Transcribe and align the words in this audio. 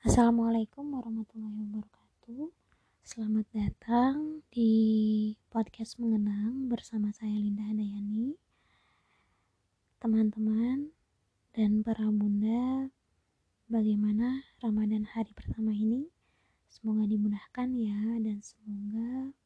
Assalamualaikum 0.00 0.96
warahmatullahi 0.96 1.60
wabarakatuh. 1.60 2.48
Selamat 3.04 3.44
datang 3.52 4.40
di 4.48 4.72
podcast 5.52 6.00
mengenang 6.00 6.72
bersama 6.72 7.12
saya 7.12 7.36
Linda 7.36 7.68
Handayani. 7.68 8.32
Teman-teman 10.00 10.96
dan 11.52 11.84
para 11.84 12.08
bunda, 12.08 12.88
bagaimana 13.68 14.40
Ramadan 14.64 15.04
hari 15.04 15.36
pertama 15.36 15.76
ini? 15.76 16.08
Semoga 16.64 17.04
dimudahkan 17.04 17.68
ya 17.76 18.24
dan 18.24 18.40
semoga 18.40 19.36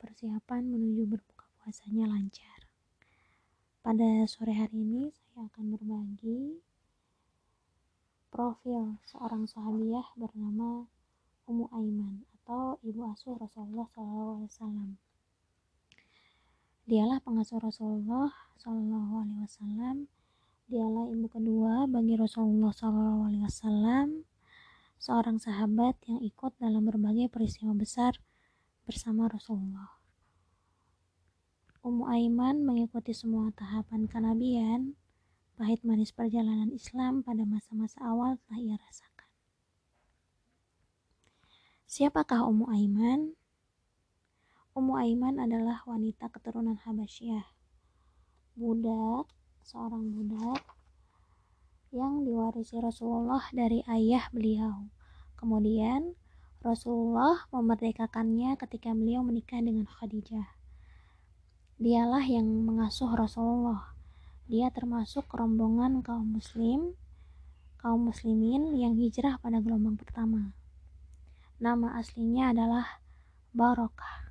persiapan 0.00 0.72
menuju 0.72 1.04
berbuka 1.04 1.52
puasanya 1.60 2.08
lancar. 2.08 2.64
Pada 3.84 4.24
sore 4.24 4.56
hari 4.56 4.88
ini 4.88 5.12
saya 5.12 5.52
akan 5.52 5.76
berbagi 5.76 6.64
profil 8.36 9.00
seorang 9.08 9.48
sahabiah 9.48 10.04
bernama 10.12 10.84
Ummu 11.48 11.72
Aiman 11.72 12.28
atau 12.36 12.76
ibu 12.84 13.08
asuh 13.08 13.32
Rasulullah 13.32 13.88
SAW. 14.44 15.00
Dialah 16.84 17.24
pengasuh 17.24 17.56
Rasulullah 17.56 18.28
SAW. 18.60 20.04
Dialah 20.68 21.04
ibu 21.16 21.26
kedua 21.32 21.88
bagi 21.88 22.12
Rasulullah 22.12 22.76
SAW, 22.76 24.20
seorang 25.00 25.40
sahabat 25.40 25.96
yang 26.04 26.20
ikut 26.20 26.52
dalam 26.60 26.84
berbagai 26.84 27.32
peristiwa 27.32 27.72
besar 27.72 28.20
bersama 28.84 29.32
Rasulullah. 29.32 29.96
Ummu 31.80 32.04
Aiman 32.04 32.68
mengikuti 32.68 33.16
semua 33.16 33.48
tahapan 33.56 34.04
kenabian 34.04 34.92
pahit 35.56 35.80
manis 35.80 36.12
perjalanan 36.12 36.68
Islam 36.68 37.24
pada 37.24 37.48
masa-masa 37.48 37.96
awal 38.04 38.36
telah 38.44 38.60
ia 38.60 38.76
rasakan. 38.76 39.28
Siapakah 41.88 42.44
Ummu 42.44 42.68
Aiman? 42.68 43.32
Ummu 44.76 45.00
Aiman 45.00 45.40
adalah 45.40 45.80
wanita 45.88 46.28
keturunan 46.28 46.76
Habasyah. 46.76 47.48
Budak, 48.52 49.32
seorang 49.64 50.12
budak 50.12 50.60
yang 51.88 52.28
diwarisi 52.28 52.76
Rasulullah 52.76 53.48
dari 53.48 53.80
ayah 53.88 54.28
beliau. 54.36 54.92
Kemudian 55.40 56.12
Rasulullah 56.60 57.48
memerdekakannya 57.48 58.60
ketika 58.60 58.92
beliau 58.92 59.24
menikah 59.24 59.64
dengan 59.64 59.88
Khadijah. 59.88 60.52
Dialah 61.80 62.24
yang 62.28 62.44
mengasuh 62.44 63.08
Rasulullah 63.16 63.95
dia 64.46 64.70
termasuk 64.70 65.26
rombongan 65.34 66.06
kaum 66.06 66.38
muslim, 66.38 66.94
kaum 67.82 68.06
muslimin 68.06 68.78
yang 68.78 68.94
hijrah 68.94 69.42
pada 69.42 69.58
gelombang 69.58 69.98
pertama. 69.98 70.54
Nama 71.58 71.98
aslinya 71.98 72.54
adalah 72.54 73.02
Barokah. 73.56 74.28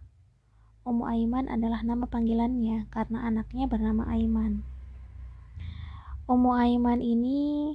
Ummu 0.86 1.10
Aiman 1.10 1.50
adalah 1.50 1.82
nama 1.82 2.06
panggilannya 2.06 2.86
karena 2.94 3.26
anaknya 3.26 3.66
bernama 3.66 4.06
Aiman. 4.06 4.62
Ummu 6.30 6.52
Aiman 6.54 7.02
ini 7.02 7.74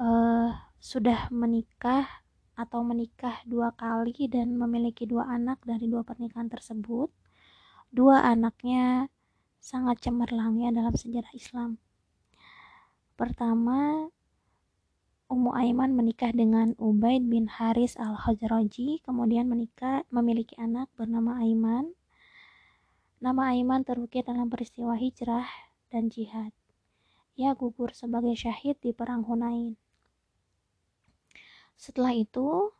uh, 0.00 0.56
sudah 0.80 1.28
menikah 1.28 2.08
atau 2.56 2.80
menikah 2.80 3.44
dua 3.44 3.76
kali 3.76 4.26
dan 4.32 4.56
memiliki 4.56 5.04
dua 5.04 5.28
anak 5.28 5.60
dari 5.68 5.84
dua 5.84 6.00
pernikahan 6.00 6.48
tersebut. 6.48 7.12
Dua 7.92 8.24
anaknya 8.24 9.12
sangat 9.62 10.02
cemerlang 10.02 10.58
ya 10.58 10.74
dalam 10.74 10.90
sejarah 10.90 11.30
Islam. 11.38 11.78
Pertama, 13.14 14.10
Ummu 15.30 15.54
Aiman 15.54 15.94
menikah 15.94 16.34
dengan 16.34 16.74
Ubaid 16.82 17.30
bin 17.30 17.46
Haris 17.46 17.94
al-Khazraji, 17.94 19.00
kemudian 19.06 19.46
menikah 19.46 20.02
memiliki 20.10 20.58
anak 20.58 20.90
bernama 20.98 21.38
Aiman. 21.38 21.94
Nama 23.22 23.54
Aiman 23.54 23.86
terukir 23.86 24.26
dalam 24.26 24.50
peristiwa 24.50 24.98
hijrah 24.98 25.46
dan 25.94 26.10
jihad. 26.10 26.50
Ia 27.38 27.54
gugur 27.54 27.94
sebagai 27.94 28.34
syahid 28.34 28.76
di 28.82 28.90
perang 28.90 29.22
Hunain. 29.24 29.78
Setelah 31.78 32.12
itu, 32.12 32.74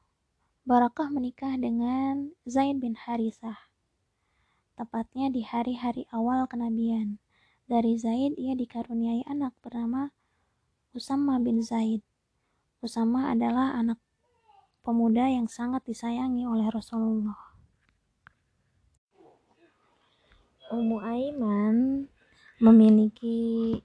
Barakah 0.63 1.11
menikah 1.11 1.59
dengan 1.59 2.31
Zaid 2.47 2.79
bin 2.79 2.95
Harisah 2.95 3.72
tepatnya 4.75 5.29
di 5.29 5.45
hari-hari 5.45 6.09
awal 6.13 6.49
kenabian. 6.49 7.21
Dari 7.69 7.97
Zaid 7.97 8.37
ia 8.37 8.53
dikaruniai 8.53 9.25
anak 9.25 9.57
bernama 9.65 10.13
Usama 10.93 11.41
bin 11.41 11.65
Zaid. 11.65 12.05
Usama 12.85 13.33
adalah 13.33 13.73
anak 13.79 13.97
pemuda 14.83 15.31
yang 15.31 15.47
sangat 15.49 15.87
disayangi 15.87 16.45
oleh 16.45 16.69
Rasulullah. 16.69 17.39
Ummu 20.73 20.99
Aiman 21.05 22.09
memiliki 22.61 23.77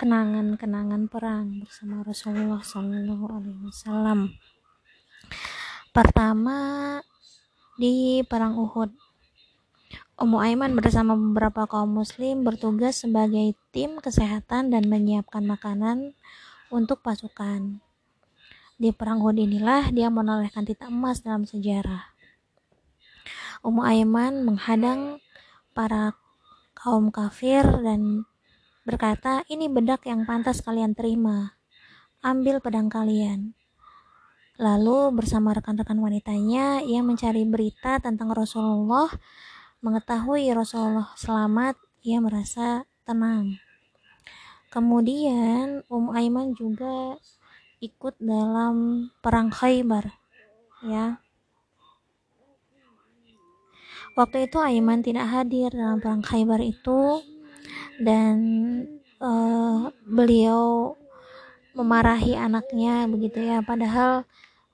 kenangan-kenangan 0.00 1.12
perang 1.12 1.60
bersama 1.60 2.00
Rasulullah 2.00 2.64
Shallallahu 2.64 3.24
Alaihi 3.28 3.60
Wasallam. 3.68 4.32
Pertama 5.92 6.58
di 7.76 8.24
perang 8.24 8.56
Uhud 8.56 9.09
Ummu 10.20 10.36
Aiman 10.36 10.76
bersama 10.76 11.16
beberapa 11.16 11.64
kaum 11.64 11.96
muslim 11.96 12.44
bertugas 12.44 13.00
sebagai 13.00 13.56
tim 13.72 13.96
kesehatan 14.04 14.68
dan 14.68 14.84
menyiapkan 14.84 15.40
makanan 15.40 16.12
untuk 16.68 17.00
pasukan. 17.00 17.80
Di 18.76 18.92
perang 18.92 19.24
Uhud 19.24 19.40
inilah 19.40 19.88
dia 19.88 20.12
menorehkan 20.12 20.68
titak 20.68 20.92
emas 20.92 21.24
dalam 21.24 21.48
sejarah. 21.48 22.12
Ummu 23.64 23.80
Aiman 23.80 24.44
menghadang 24.44 25.24
para 25.72 26.12
kaum 26.76 27.08
kafir 27.08 27.64
dan 27.80 28.28
berkata, 28.84 29.48
"Ini 29.48 29.72
bedak 29.72 30.04
yang 30.04 30.28
pantas 30.28 30.60
kalian 30.60 30.92
terima. 30.92 31.56
Ambil 32.20 32.60
pedang 32.60 32.92
kalian." 32.92 33.56
Lalu 34.60 35.16
bersama 35.16 35.56
rekan-rekan 35.56 35.96
wanitanya, 35.96 36.84
ia 36.84 37.00
mencari 37.00 37.48
berita 37.48 37.96
tentang 38.04 38.28
Rasulullah 38.36 39.08
mengetahui 39.80 40.52
Rasulullah 40.52 41.12
selamat, 41.16 41.76
ia 42.04 42.20
merasa 42.20 42.84
tenang. 43.04 43.56
Kemudian 44.70 45.82
Um 45.90 46.14
Aiman 46.14 46.54
juga 46.54 47.18
ikut 47.80 48.20
dalam 48.20 49.08
perang 49.24 49.50
Khaybar, 49.50 50.14
ya. 50.84 51.18
Waktu 54.14 54.46
itu 54.46 54.60
Aiman 54.60 55.00
tidak 55.00 55.26
hadir 55.32 55.72
dalam 55.72 55.98
perang 55.98 56.20
Khaybar 56.20 56.60
itu 56.60 57.24
dan 58.00 58.36
uh, 59.20 59.92
beliau 60.04 60.94
memarahi 61.76 62.34
anaknya 62.34 63.06
begitu 63.06 63.46
ya 63.46 63.62
padahal 63.62 64.26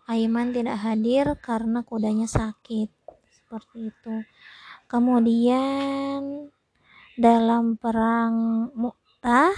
Aiman 0.07 0.55
tidak 0.55 0.81
hadir 0.81 1.35
karena 1.43 1.83
kudanya 1.83 2.25
sakit 2.25 2.89
seperti 3.29 3.91
itu 3.93 4.15
Kemudian 4.87 6.47
dalam 7.19 7.75
perang 7.75 8.71
Mu'tah 8.71 9.51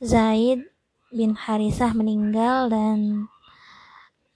Zaid 0.00 0.64
bin 1.12 1.36
Harisah 1.36 1.92
meninggal 1.92 2.72
dan 2.72 3.28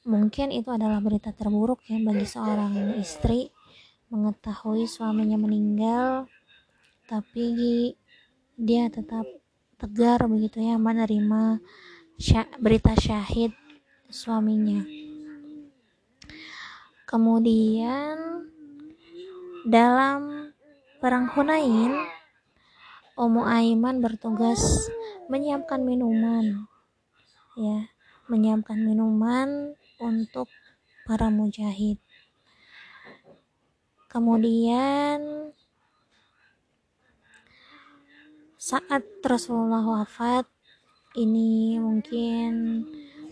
mungkin 0.05 0.53
itu 0.53 0.69
adalah 0.69 1.01
berita 1.01 1.33
terburuk 1.33 1.81
ya 1.89 1.97
bagi 1.99 2.29
seorang 2.29 3.01
istri 3.01 3.51
mengetahui 4.13 4.87
suaminya 4.87 5.41
meninggal 5.41 6.29
tapi 7.09 7.97
dia 8.55 8.87
tetap 8.93 9.25
tegar 9.81 10.29
begitu 10.29 10.61
ya 10.61 10.77
menerima 10.77 11.61
berita 12.61 12.93
syahid 12.97 13.53
suaminya. 14.09 15.06
Kemudian 17.07 18.51
dalam 19.63 20.51
perang 20.99 21.31
Hunain, 21.31 21.95
Ummu 23.15 23.47
Aiman 23.47 24.03
bertugas 24.03 24.91
menyiapkan 25.31 25.87
minuman. 25.87 26.67
Ya, 27.55 27.89
menyiapkan 28.27 28.83
minuman 28.83 29.79
untuk 30.03 30.51
para 31.07 31.31
mujahid. 31.31 32.03
Kemudian 34.11 35.55
saat 38.59 39.07
Rasulullah 39.23 40.03
wafat 40.03 40.51
ini 41.15 41.79
mungkin 41.79 42.83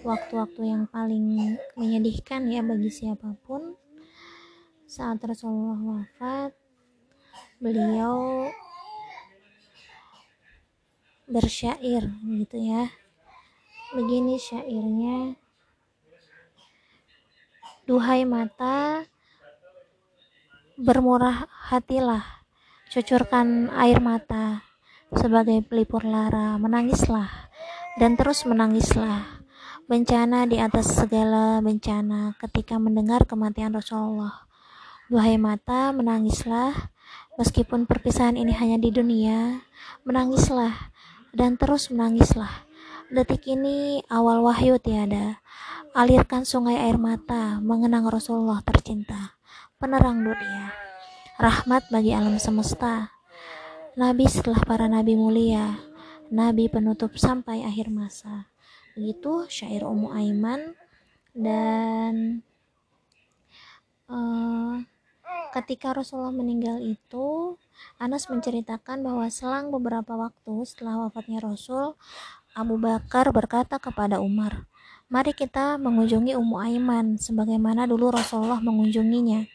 waktu-waktu 0.04 0.62
yang 0.68 0.84
paling 0.86 1.56
menyedihkan 1.74 2.44
ya 2.52 2.60
bagi 2.60 2.92
siapa 2.92 3.32
pun. 3.48 3.74
Saat 4.84 5.24
Rasulullah 5.24 5.80
wafat 5.80 6.52
beliau 7.58 8.46
bersyair 11.24 12.04
gitu 12.28 12.56
ya. 12.60 12.92
Begini 13.96 14.36
syairnya 14.36 15.40
Duhai 17.84 18.24
mata 18.24 19.04
bermurah 20.80 21.44
hatilah 21.68 22.24
cucurkan 22.88 23.68
air 23.76 24.00
mata 24.00 24.64
sebagai 25.12 25.60
pelipur 25.60 26.00
lara 26.00 26.56
menangislah 26.56 27.28
dan 28.00 28.16
terus 28.16 28.48
menangislah 28.48 29.43
bencana 29.84 30.48
di 30.48 30.56
atas 30.56 30.96
segala 30.96 31.60
bencana. 31.60 32.32
Ketika 32.40 32.80
mendengar 32.80 33.28
kematian 33.28 33.76
Rasulullah. 33.76 34.48
Duhai 35.12 35.36
mata, 35.36 35.92
menangislah, 35.92 36.72
meskipun 37.36 37.84
perpisahan 37.84 38.40
ini 38.40 38.56
hanya 38.56 38.80
di 38.80 38.88
dunia, 38.88 39.60
menangislah, 40.08 40.72
dan 41.36 41.60
terus 41.60 41.92
menangislah. 41.92 42.64
Detik 43.12 43.44
ini 43.44 44.00
awal 44.08 44.40
wahyu 44.40 44.80
tiada, 44.80 45.44
alirkan 45.92 46.48
sungai 46.48 46.80
air 46.80 46.96
mata, 46.96 47.60
mengenang 47.60 48.08
Rasulullah 48.08 48.64
tercinta, 48.64 49.36
penerang 49.76 50.24
dunia, 50.24 50.72
rahmat 51.36 51.92
bagi 51.92 52.16
alam 52.16 52.40
semesta, 52.40 53.12
Nabi 54.00 54.24
setelah 54.24 54.64
para 54.64 54.88
nabi 54.88 55.20
mulia, 55.20 55.76
Nabi 56.32 56.72
penutup 56.72 57.14
sampai 57.20 57.62
akhir 57.62 57.92
masa 57.92 58.53
begitu 58.94 59.44
syair 59.50 59.82
Ummu 59.84 60.14
Aiman. 60.14 60.78
Dan 61.34 62.40
uh, 64.06 64.78
ketika 65.50 65.90
Rasulullah 65.90 66.34
meninggal 66.34 66.78
itu 66.78 67.58
Anas 67.98 68.30
menceritakan 68.30 69.02
bahwa 69.02 69.26
selang 69.34 69.74
beberapa 69.74 70.14
waktu 70.14 70.62
setelah 70.62 71.06
wafatnya 71.06 71.42
Rasul 71.42 71.98
Abu 72.54 72.78
Bakar 72.78 73.34
berkata 73.34 73.82
kepada 73.82 74.22
Umar 74.22 74.70
mari 75.10 75.34
kita 75.34 75.76
mengunjungi 75.78 76.38
Ummu 76.38 76.56
Aiman 76.58 77.06
sebagaimana 77.20 77.84
dulu 77.84 78.10
Rasulullah 78.14 78.58
mengunjunginya. 78.58 79.46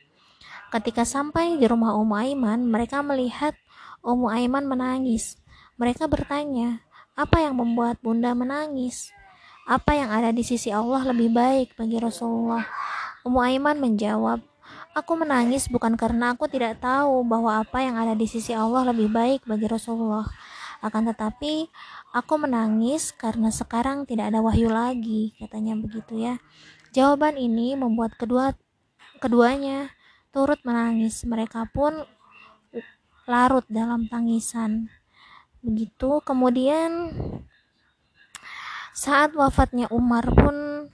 Ketika 0.69 1.01
sampai 1.01 1.57
di 1.57 1.65
rumah 1.65 1.97
Ummu 1.97 2.15
Aiman 2.15 2.63
mereka 2.69 3.01
melihat 3.01 3.57
Ummu 4.05 4.29
Aiman 4.31 4.69
menangis. 4.69 5.35
Mereka 5.79 6.11
bertanya 6.11 6.83
apa 7.15 7.43
yang 7.43 7.59
membuat 7.59 7.99
bunda 8.03 8.31
menangis 8.35 9.11
apa 9.69 9.93
yang 9.93 10.09
ada 10.09 10.33
di 10.33 10.41
sisi 10.41 10.73
Allah 10.73 11.05
lebih 11.13 11.29
baik 11.29 11.77
bagi 11.77 12.01
Rasulullah. 12.01 12.65
Ummu 13.21 13.37
Aiman 13.37 13.77
menjawab, 13.77 14.41
Aku 14.97 15.13
menangis 15.13 15.69
bukan 15.69 15.93
karena 15.93 16.33
aku 16.33 16.49
tidak 16.49 16.81
tahu 16.81 17.21
bahwa 17.21 17.61
apa 17.61 17.85
yang 17.85 17.93
ada 17.93 18.17
di 18.17 18.25
sisi 18.25 18.57
Allah 18.57 18.89
lebih 18.89 19.13
baik 19.13 19.45
bagi 19.45 19.69
Rasulullah. 19.69 20.25
Akan 20.81 21.05
tetapi, 21.05 21.69
aku 22.09 22.33
menangis 22.41 23.13
karena 23.13 23.53
sekarang 23.53 24.09
tidak 24.09 24.33
ada 24.33 24.41
wahyu 24.41 24.73
lagi, 24.73 25.37
katanya 25.37 25.77
begitu 25.77 26.17
ya. 26.17 26.41
Jawaban 26.89 27.37
ini 27.37 27.77
membuat 27.77 28.17
kedua 28.17 28.57
keduanya 29.21 29.93
turut 30.33 30.57
menangis. 30.65 31.21
Mereka 31.21 31.69
pun 31.69 32.01
larut 33.29 33.63
dalam 33.69 34.09
tangisan. 34.09 34.89
Begitu, 35.61 36.17
kemudian 36.25 37.13
saat 38.99 39.31
wafatnya 39.31 39.87
Umar 39.95 40.27
pun 40.27 40.91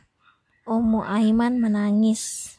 Ummu 0.69 1.01
Aiman 1.01 1.57
menangis. 1.57 2.53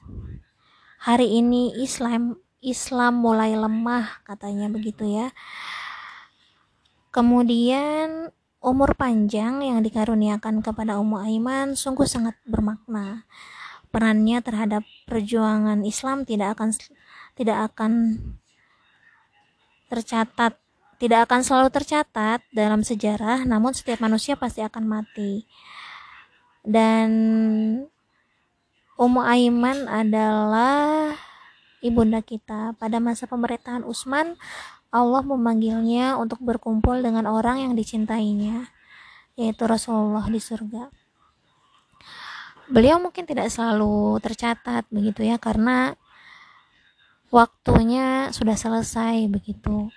Hari 0.99 1.39
ini 1.39 1.71
Islam 1.79 2.43
Islam 2.59 3.23
mulai 3.23 3.55
lemah 3.55 4.27
katanya 4.27 4.67
begitu 4.67 5.07
ya. 5.07 5.31
Kemudian 7.15 8.35
umur 8.59 8.99
panjang 8.99 9.63
yang 9.63 9.87
dikaruniakan 9.87 10.67
kepada 10.67 10.99
Ummu 10.99 11.23
Aiman 11.23 11.79
sungguh 11.79 12.11
sangat 12.11 12.35
bermakna. 12.43 13.23
Perannya 13.95 14.43
terhadap 14.43 14.83
perjuangan 15.07 15.87
Islam 15.87 16.27
tidak 16.27 16.59
akan 16.59 16.75
tidak 17.39 17.71
akan 17.71 18.19
tercatat 19.87 20.59
tidak 20.97 21.29
akan 21.29 21.41
selalu 21.45 21.69
tercatat 21.69 22.41
dalam 22.53 22.81
sejarah, 22.81 23.45
namun 23.45 23.77
setiap 23.77 24.01
manusia 24.01 24.33
pasti 24.33 24.65
akan 24.65 24.85
mati. 24.89 25.45
Dan 26.65 27.11
Ummu 28.97 29.21
Aiman 29.21 29.85
adalah 29.93 31.13
ibunda 31.85 32.25
kita. 32.25 32.73
Pada 32.81 32.97
masa 32.97 33.29
pemerintahan 33.29 33.85
Utsman, 33.85 34.41
Allah 34.89 35.21
memanggilnya 35.21 36.17
untuk 36.17 36.41
berkumpul 36.41 37.05
dengan 37.05 37.29
orang 37.29 37.61
yang 37.61 37.73
dicintainya, 37.77 38.73
yaitu 39.37 39.69
Rasulullah 39.69 40.25
di 40.33 40.41
surga. 40.41 40.89
Beliau 42.73 42.97
mungkin 42.99 43.29
tidak 43.29 43.53
selalu 43.53 44.17
tercatat 44.25 44.89
begitu 44.89 45.23
ya 45.23 45.37
karena 45.37 45.95
waktunya 47.29 48.33
sudah 48.33 48.59
selesai 48.59 49.29
begitu 49.31 49.93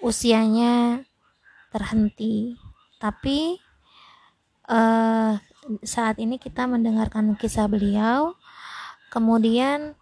usianya 0.00 1.04
terhenti. 1.72 2.56
Tapi 2.96 3.60
uh, 4.68 5.36
saat 5.82 6.16
ini 6.22 6.40
kita 6.40 6.64
mendengarkan 6.64 7.36
kisah 7.36 7.68
beliau. 7.68 8.34
Kemudian 9.12 9.96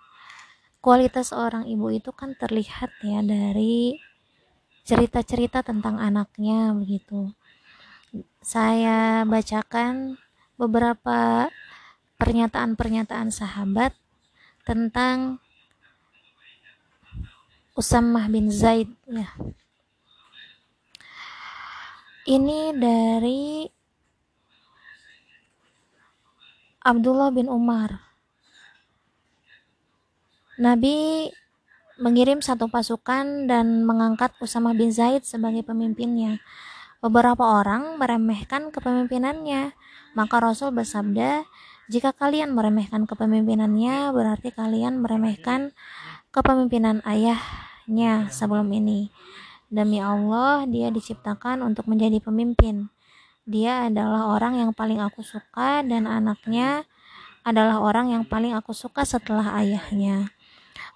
kualitas 0.85 1.31
seorang 1.32 1.69
ibu 1.70 1.88
itu 1.93 2.11
kan 2.12 2.35
terlihat 2.35 2.91
ya 3.05 3.20
dari 3.23 4.00
cerita-cerita 4.85 5.64
tentang 5.64 5.96
anaknya 5.96 6.76
begitu. 6.76 7.32
Saya 8.44 9.25
bacakan 9.25 10.20
beberapa 10.61 11.49
pernyataan-pernyataan 12.20 13.32
sahabat 13.35 13.96
tentang 14.62 15.43
Usamah 17.75 18.31
bin 18.31 18.55
Zaid 18.55 18.87
ya 19.11 19.26
ini 22.25 22.73
dari 22.73 23.69
Abdullah 26.85 27.32
bin 27.32 27.49
Umar. 27.49 28.00
Nabi 30.61 31.29
mengirim 32.00 32.41
satu 32.41 32.69
pasukan 32.69 33.49
dan 33.49 33.85
mengangkat 33.85 34.32
Usama 34.41 34.73
bin 34.73 34.93
Zaid 34.93 35.25
sebagai 35.25 35.65
pemimpinnya. 35.65 36.41
Beberapa 37.05 37.61
orang 37.61 38.00
meremehkan 38.00 38.73
kepemimpinannya. 38.73 39.77
Maka 40.17 40.37
Rasul 40.41 40.73
bersabda, 40.73 41.44
"Jika 41.93 42.17
kalian 42.17 42.56
meremehkan 42.56 43.05
kepemimpinannya, 43.05 44.15
berarti 44.15 44.55
kalian 44.55 45.05
meremehkan 45.05 45.77
kepemimpinan 46.32 47.05
ayahnya 47.05 48.32
sebelum 48.32 48.70
ini." 48.72 49.13
Demi 49.74 49.98
Allah, 49.98 50.62
dia 50.70 50.94
diciptakan 50.94 51.66
untuk 51.66 51.90
menjadi 51.90 52.22
pemimpin. 52.22 52.94
Dia 53.43 53.90
adalah 53.90 54.31
orang 54.31 54.62
yang 54.62 54.70
paling 54.70 55.02
aku 55.02 55.26
suka 55.26 55.82
dan 55.82 56.06
anaknya 56.06 56.86
adalah 57.43 57.82
orang 57.82 58.14
yang 58.14 58.22
paling 58.22 58.54
aku 58.54 58.70
suka 58.70 59.02
setelah 59.02 59.58
ayahnya. 59.58 60.31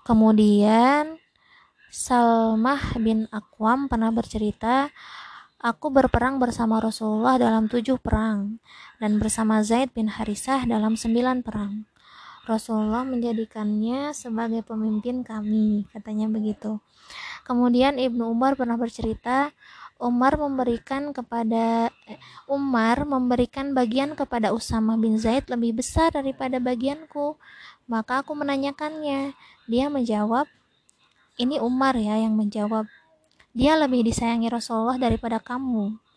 Kemudian 0.06 1.18
Salmah 1.90 2.94
bin 3.02 3.26
Akwam 3.35 3.90
pernah 3.90 4.14
bercerita, 4.14 4.94
Aku 5.58 5.90
berperang 5.90 6.38
bersama 6.38 6.78
Rasulullah 6.78 7.35
dalam 7.35 7.66
tujuh 7.66 7.99
perang 7.99 8.62
dan 9.02 9.18
bersama 9.18 9.58
Zaid 9.66 9.90
bin 9.90 10.06
Harisah 10.06 10.62
dalam 10.70 10.94
sembilan 10.94 11.42
perang. 11.42 11.82
Rasulullah 12.49 13.05
menjadikannya 13.05 14.17
sebagai 14.17 14.64
pemimpin 14.64 15.21
kami, 15.21 15.85
katanya 15.93 16.33
begitu. 16.33 16.81
Kemudian 17.45 18.00
Ibnu 18.00 18.25
Umar 18.25 18.57
pernah 18.57 18.81
bercerita, 18.81 19.52
Umar 19.99 20.38
memberikan 20.38 21.11
kepada 21.11 21.90
eh, 22.07 22.17
Umar 22.47 23.02
memberikan 23.02 23.75
bagian 23.75 24.14
kepada 24.14 24.55
Usama 24.55 24.95
bin 24.95 25.19
Zaid 25.19 25.50
lebih 25.50 25.83
besar 25.83 26.14
daripada 26.14 26.62
bagianku. 26.62 27.35
Maka 27.90 28.23
aku 28.23 28.33
menanyakannya. 28.38 29.35
Dia 29.67 29.87
menjawab, 29.90 30.47
ini 31.37 31.59
Umar 31.59 31.99
ya 31.99 32.14
yang 32.14 32.38
menjawab. 32.38 32.87
Dia 33.52 33.75
lebih 33.75 34.07
disayangi 34.07 34.47
Rasulullah 34.47 34.97
daripada 34.97 35.43
kamu. 35.43 36.08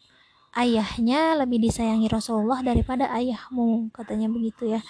Ayahnya 0.52 1.40
lebih 1.40 1.64
disayangi 1.64 2.12
Rasulullah 2.12 2.60
daripada 2.60 3.08
ayahmu, 3.16 3.88
katanya 3.96 4.28
begitu 4.28 4.68
ya. 4.68 4.84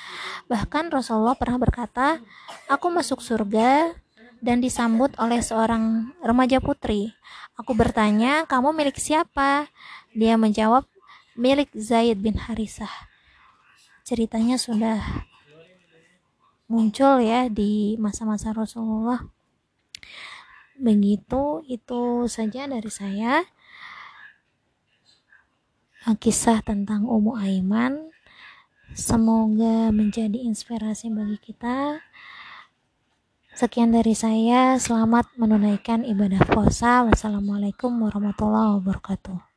Bahkan 0.50 0.90
Rasulullah 0.90 1.38
pernah 1.38 1.62
berkata, 1.62 2.18
"Aku 2.66 2.90
masuk 2.90 3.22
surga 3.22 3.94
dan 4.42 4.58
disambut 4.58 5.14
oleh 5.22 5.38
seorang 5.46 6.18
remaja 6.26 6.58
putri. 6.58 7.14
Aku 7.54 7.78
bertanya, 7.78 8.50
"Kamu 8.50 8.74
milik 8.74 8.98
siapa?" 8.98 9.70
Dia 10.18 10.34
menjawab, 10.34 10.90
"Milik 11.38 11.70
Zaid 11.78 12.26
bin 12.26 12.42
Harisah." 12.42 12.90
Ceritanya 14.02 14.58
sudah 14.58 14.98
muncul 16.66 17.22
ya 17.22 17.46
di 17.54 18.02
masa-masa 18.02 18.50
Rasulullah. 18.50 19.30
Begitu, 20.82 21.62
itu 21.70 22.26
saja 22.26 22.66
dari 22.66 22.90
saya. 22.90 23.46
Kisah 26.02 26.66
tentang 26.66 27.06
Ummu 27.06 27.38
Aiman. 27.38 28.10
Semoga 28.98 29.94
menjadi 29.94 30.42
inspirasi 30.42 31.14
bagi 31.14 31.38
kita. 31.38 32.02
Sekian 33.54 33.94
dari 33.94 34.18
saya. 34.18 34.82
Selamat 34.82 35.30
menunaikan 35.38 36.02
ibadah 36.02 36.42
puasa. 36.50 37.06
Wassalamualaikum 37.06 37.94
warahmatullahi 38.02 38.82
wabarakatuh 38.82 39.51